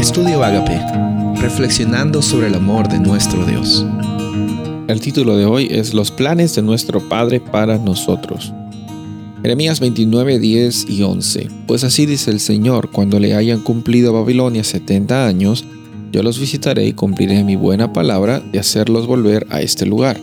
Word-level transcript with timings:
Estudio 0.00 0.42
Agape, 0.42 0.80
reflexionando 1.42 2.22
sobre 2.22 2.46
el 2.46 2.54
amor 2.54 2.88
de 2.88 2.98
nuestro 2.98 3.44
Dios. 3.44 3.84
El 4.88 4.98
título 4.98 5.36
de 5.36 5.44
hoy 5.44 5.68
es 5.70 5.92
Los 5.92 6.10
planes 6.10 6.54
de 6.54 6.62
nuestro 6.62 7.06
Padre 7.06 7.38
para 7.38 7.76
nosotros. 7.76 8.54
Jeremías 9.42 9.78
29, 9.78 10.38
10 10.38 10.88
y 10.88 11.02
11. 11.02 11.48
Pues 11.66 11.84
así 11.84 12.06
dice 12.06 12.30
el 12.30 12.40
Señor, 12.40 12.90
cuando 12.90 13.20
le 13.20 13.34
hayan 13.34 13.60
cumplido 13.60 14.08
a 14.08 14.20
Babilonia 14.20 14.64
70 14.64 15.26
años, 15.26 15.66
yo 16.10 16.22
los 16.22 16.40
visitaré 16.40 16.86
y 16.86 16.94
cumpliré 16.94 17.44
mi 17.44 17.56
buena 17.56 17.92
palabra 17.92 18.40
de 18.40 18.58
hacerlos 18.58 19.06
volver 19.06 19.46
a 19.50 19.60
este 19.60 19.84
lugar. 19.84 20.18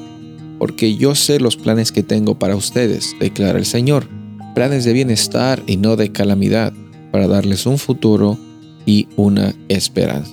Porque 0.58 0.96
yo 0.96 1.14
sé 1.14 1.40
los 1.40 1.56
planes 1.56 1.92
que 1.92 2.02
tengo 2.02 2.40
para 2.40 2.56
ustedes, 2.56 3.16
declara 3.20 3.60
el 3.60 3.66
Señor, 3.66 4.08
planes 4.56 4.86
de 4.86 4.94
bienestar 4.94 5.62
y 5.68 5.78
no 5.78 5.96
de 5.98 6.12
calamidad, 6.12 6.74
para 7.12 7.28
darles 7.28 7.68
un 7.68 7.78
futuro 7.78 8.40
y 8.88 9.08
una 9.18 9.54
esperanza. 9.68 10.32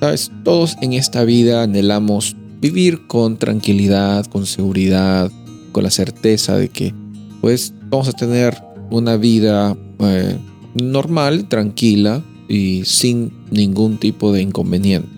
Sabes, 0.00 0.30
todos 0.44 0.78
en 0.80 0.94
esta 0.94 1.24
vida 1.24 1.64
anhelamos 1.64 2.36
vivir 2.60 3.06
con 3.06 3.36
tranquilidad, 3.36 4.24
con 4.26 4.46
seguridad, 4.46 5.30
con 5.72 5.84
la 5.84 5.90
certeza 5.90 6.56
de 6.56 6.70
que 6.70 6.94
pues 7.42 7.74
vamos 7.90 8.08
a 8.08 8.12
tener 8.12 8.56
una 8.90 9.16
vida 9.16 9.76
eh, 9.98 10.38
normal, 10.74 11.48
tranquila 11.48 12.24
y 12.48 12.84
sin 12.84 13.32
ningún 13.50 13.98
tipo 13.98 14.32
de 14.32 14.40
inconveniente. 14.40 15.08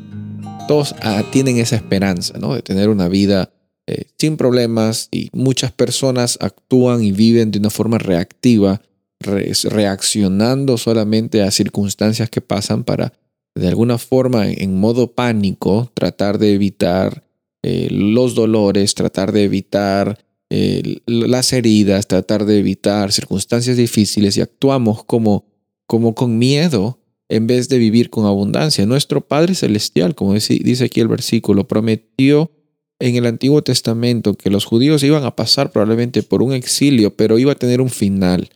Todos 0.66 0.95
ah, 1.02 1.23
tienen 1.30 1.59
esa 1.59 1.77
esperanza, 1.77 2.38
¿no? 2.38 2.55
De 2.55 2.63
tener 2.63 2.88
una 2.88 3.09
vida 3.09 3.52
eh, 3.87 4.05
sin 4.19 4.37
problemas 4.37 5.09
y 5.11 5.29
muchas 5.33 5.73
personas 5.73 6.38
actúan 6.41 7.02
y 7.02 7.13
viven 7.13 7.51
de 7.51 7.59
una 7.59 7.71
forma 7.71 7.99
reactiva 7.99 8.80
reaccionando 9.20 10.79
solamente 10.79 11.42
a 11.42 11.51
circunstancias 11.51 12.30
que 12.30 12.41
pasan 12.41 12.84
para, 12.84 13.12
de 13.55 13.69
alguna 13.69 13.98
forma, 13.98 14.49
en 14.51 14.79
modo 14.79 15.12
pánico, 15.12 15.90
tratar 15.95 16.38
de 16.38 16.54
evitar 16.54 17.24
eh, 17.62 17.88
los 17.90 18.35
dolores, 18.35 18.95
tratar 18.95 19.32
de 19.32 19.45
evitar 19.45 20.18
eh, 20.49 21.01
las 21.07 21.52
heridas, 21.52 22.09
tratar 22.09 22.46
de 22.46 22.59
evitar 22.59 23.12
circunstancias 23.12 23.77
difíciles 23.77 24.37
y 24.37 24.40
actuamos 24.40 25.04
como, 25.04 25.45
como 25.87 26.15
con 26.15 26.38
miedo 26.38 26.99
en 27.29 27.46
vez 27.46 27.68
de 27.68 27.79
vivir 27.79 28.10
con 28.10 28.24
abundancia. 28.24 28.87
Nuestro 28.87 29.21
Padre 29.21 29.55
Celestial, 29.55 30.15
como 30.15 30.34
dice 30.34 30.84
aquí 30.84 31.01
el 31.01 31.09
versículo, 31.09 31.68
prometió 31.68 32.51
en 32.99 33.16
el 33.16 33.27
Antiguo 33.27 33.62
Testamento 33.62 34.34
que 34.34 34.51
los 34.51 34.65
judíos 34.65 35.02
iban 35.02 35.24
a 35.24 35.37
pasar 35.37 35.71
probablemente 35.71 36.23
por 36.23 36.43
un 36.43 36.52
exilio, 36.52 37.15
pero 37.15 37.38
iba 37.38 37.52
a 37.52 37.57
tener 37.57 37.80
un 37.80 37.90
final 37.90 38.51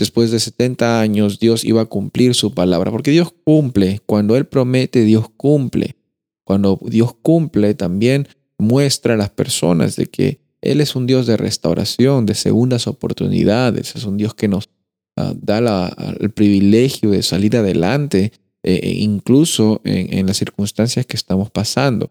después 0.00 0.30
de 0.30 0.40
70 0.40 0.98
años 1.02 1.38
Dios 1.38 1.62
iba 1.62 1.82
a 1.82 1.84
cumplir 1.84 2.34
su 2.34 2.54
palabra, 2.54 2.90
porque 2.90 3.10
Dios 3.10 3.34
cumple, 3.44 4.00
cuando 4.06 4.34
Él 4.34 4.46
promete, 4.46 5.04
Dios 5.04 5.28
cumple. 5.36 5.96
Cuando 6.42 6.80
Dios 6.82 7.14
cumple, 7.20 7.74
también 7.74 8.26
muestra 8.58 9.12
a 9.12 9.16
las 9.18 9.28
personas 9.28 9.96
de 9.96 10.06
que 10.06 10.40
Él 10.62 10.80
es 10.80 10.96
un 10.96 11.06
Dios 11.06 11.26
de 11.26 11.36
restauración, 11.36 12.24
de 12.24 12.34
segundas 12.34 12.86
oportunidades, 12.86 13.94
es 13.94 14.04
un 14.04 14.16
Dios 14.16 14.34
que 14.34 14.48
nos 14.48 14.70
ah, 15.16 15.34
da 15.36 15.94
el 16.18 16.30
privilegio 16.30 17.10
de 17.10 17.22
salir 17.22 17.58
adelante, 17.58 18.32
eh, 18.62 18.80
e 18.82 18.90
incluso 19.00 19.82
en, 19.84 20.26
las 20.26 20.38
circunstancias 20.38 21.04
que 21.04 21.16
estamos 21.16 21.50
pasando. 21.50 22.10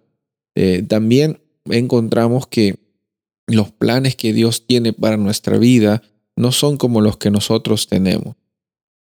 Eh, 0.55 0.83
también 0.87 1.41
encontramos 1.65 2.45
que 2.45 2.77
los 3.47 3.71
planes 3.71 4.15
que 4.15 4.31
Dios 4.31 4.67
tiene 4.67 4.93
para 4.93 5.17
nuestra 5.17 5.57
vida 5.57 6.03
no 6.39 6.53
son 6.53 6.77
como 6.77 7.01
los 7.01 7.17
que 7.17 7.31
nosotros 7.31 7.87
tenemos. 7.87 8.37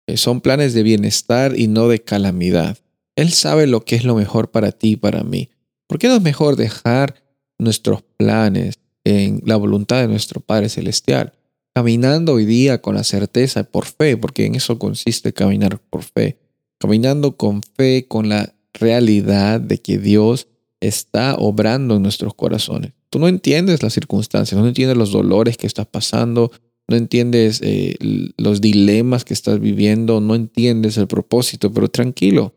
Eh, 0.06 0.18
son 0.18 0.40
planes 0.40 0.76
de 0.76 0.84
bienestar 0.84 1.58
y 1.58 1.68
no 1.68 1.88
de 1.88 2.00
calamidad. 2.00 2.78
Él 3.16 3.32
sabe 3.32 3.66
lo 3.66 3.84
que 3.84 3.96
es 3.96 4.04
lo 4.04 4.14
mejor 4.14 4.52
para 4.52 4.72
ti 4.72 4.92
y 4.92 4.96
para 4.98 5.24
mí. 5.24 5.50
¿Por 5.88 5.98
qué 5.98 6.08
no 6.08 6.16
es 6.16 6.22
mejor 6.22 6.58
dejar 6.58 7.24
nuestros 7.58 8.04
planes 8.18 8.76
en 9.04 9.42
la 9.46 9.56
voluntad 9.56 10.02
de 10.02 10.08
nuestro 10.08 10.42
Padre 10.42 10.70
Celestial? 10.70 11.34
Caminando 11.74 12.34
hoy 12.34 12.46
día 12.46 12.84
con 12.84 12.94
la 12.94 13.04
certeza 13.04 13.64
por 13.64 13.86
fe, 13.86 14.16
porque 14.16 14.46
en 14.46 14.54
eso 14.54 14.78
consiste 14.78 15.34
caminar 15.34 15.80
por 15.90 16.04
fe. 16.04 16.38
Caminando 16.78 17.36
con 17.36 17.64
fe, 17.64 18.06
con 18.08 18.30
la 18.30 18.54
realidad 18.76 19.60
de 19.60 19.80
que 19.80 19.98
Dios 19.98 20.50
está 20.82 21.34
obrando 21.34 21.96
en 21.96 22.04
nuestros 22.04 22.36
corazones. 22.36 22.94
Tú 23.10 23.18
no 23.18 23.28
entiendes 23.28 23.82
las 23.82 23.94
circunstancias, 23.94 24.60
no 24.60 24.68
entiendes 24.68 24.98
los 24.98 25.12
dolores 25.12 25.58
que 25.58 25.66
estás 25.66 25.88
pasando, 25.88 26.52
no 26.88 26.98
entiendes 26.98 27.62
eh, 27.64 27.96
los 28.38 28.62
dilemas 28.62 29.24
que 29.24 29.34
estás 29.34 29.60
viviendo, 29.60 30.20
no 30.20 30.36
entiendes 30.36 30.98
el 30.98 31.08
propósito, 31.08 31.72
pero 31.72 31.90
tranquilo, 31.90 32.54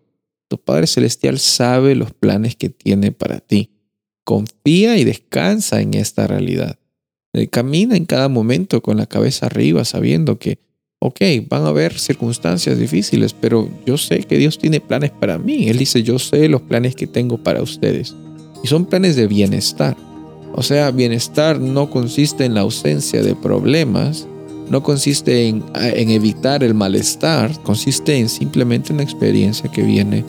tu 0.49 0.59
Padre 0.59 0.87
Celestial 0.87 1.39
sabe 1.39 1.95
los 1.95 2.13
planes 2.13 2.57
que 2.57 2.69
tiene 2.69 3.13
para 3.13 3.41
ti. 3.41 3.71
Confía 4.25 4.97
y 4.97 5.05
descansa 5.05 5.81
en 5.81 5.95
esta 5.95 6.27
realidad. 6.27 6.79
Eh, 7.33 7.49
camina 7.49 7.97
en 7.97 8.07
cada 8.07 8.29
momento 8.29 8.83
con 8.83 8.97
la 8.97 9.07
cabeza 9.07 9.47
arriba, 9.47 9.85
sabiendo 9.85 10.39
que, 10.39 10.59
ok, 11.01 11.21
van 11.49 11.65
a 11.65 11.69
haber 11.69 11.99
circunstancias 11.99 12.79
difíciles, 12.79 13.33
pero 13.33 13.69
yo 13.85 13.97
sé 13.97 14.21
que 14.21 14.39
Dios 14.39 14.59
tiene 14.59 14.81
planes 14.81 15.11
para 15.13 15.39
mí. 15.39 15.69
Él 15.69 15.79
dice, 15.79 16.03
yo 16.03 16.19
sé 16.19 16.49
los 16.49 16.63
planes 16.63 16.97
que 16.97 17.07
tengo 17.07 17.39
para 17.39 17.63
ustedes. 17.63 18.15
Y 18.65 18.67
son 18.67 18.87
planes 18.87 19.15
de 19.17 19.27
bienestar. 19.27 19.97
O 20.57 20.63
sea, 20.63 20.91
bienestar 20.91 21.61
no 21.61 21.91
consiste 21.91 22.47
en 22.47 22.55
la 22.55 22.63
ausencia 22.63 23.23
de 23.23 23.35
problemas, 23.35 24.27
no 24.71 24.83
consiste 24.83 25.49
en, 25.49 25.63
evitar 25.75 26.65
el 26.65 26.73
malestar, 26.73 27.53
consiste 27.63 28.19
en 28.19 28.31
simplemente 28.31 28.93
una 28.93 29.03
experiencia 29.03 29.71
que 29.71 29.83
viene 29.83 30.25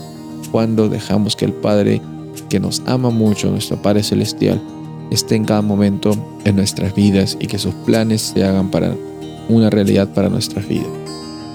cuando 0.52 0.90
dejamos 0.90 1.38
que 1.38 1.46
el 1.46 1.54
Padre, 1.54 2.02
que 2.50 2.60
nos 2.60 2.84
ama 2.86 3.10
mucho, 3.10 3.50
nuestro 3.50 3.82
Padre 3.82 4.04
Celestial, 4.04 4.62
esté 5.12 5.36
en 5.36 5.46
cada 5.46 5.62
momento 5.62 6.12
en 6.44 6.58
nuestras 6.58 6.94
vidas 6.94 7.38
y 7.40 7.48
que 7.48 7.58
sus 7.58 7.74
planes 7.86 8.34
se 8.36 8.44
hagan 8.44 8.70
para 8.70 8.94
una 9.48 9.70
realidad 9.70 10.14
para 10.14 10.28
nuestras 10.28 10.68
vidas. 10.68 10.88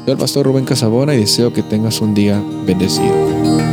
Soy 0.05 0.13
el 0.13 0.19
pastor 0.19 0.47
Rubén 0.47 0.65
Casabona 0.65 1.15
y 1.15 1.19
deseo 1.19 1.53
que 1.53 1.63
tengas 1.63 2.01
un 2.01 2.15
día 2.15 2.43
bendecido. 2.67 3.72